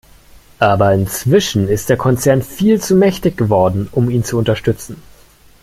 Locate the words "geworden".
3.37-3.87